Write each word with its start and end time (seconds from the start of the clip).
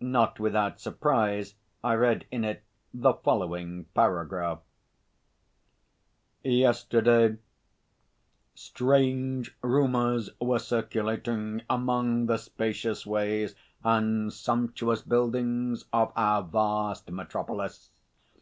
Not 0.00 0.38
without 0.38 0.82
surprise 0.82 1.54
I 1.82 1.94
read 1.94 2.26
in 2.30 2.44
it 2.44 2.62
the 2.92 3.14
following 3.14 3.86
paragraph: 3.94 4.58
"Yesterday 6.44 7.38
strange 8.54 9.56
rumours 9.62 10.28
were 10.38 10.58
circulating 10.58 11.62
among 11.70 12.26
the 12.26 12.36
spacious 12.36 13.06
ways 13.06 13.54
and 13.82 14.30
sumptuous 14.30 15.00
buildings 15.00 15.86
of 15.90 16.12
our 16.16 16.42
vast 16.42 17.10
metropolis. 17.10 17.90